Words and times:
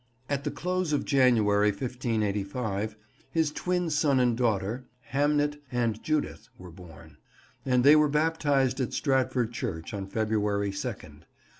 At 0.27 0.43
the 0.45 0.49
close 0.49 0.93
of 0.93 1.05
January 1.05 1.69
1585, 1.69 2.95
his 3.29 3.51
twin 3.51 3.91
son 3.91 4.19
and 4.19 4.35
daughter, 4.35 4.87
Hamnet 5.09 5.61
and 5.71 6.01
Judith 6.01 6.49
were 6.57 6.71
born, 6.71 7.17
and 7.67 7.83
they 7.83 7.95
were 7.95 8.09
baptized 8.09 8.79
at 8.79 8.93
Stratford 8.93 9.51
church 9.53 9.93
on 9.93 10.07
February 10.07 10.71
2nd. 10.71 11.21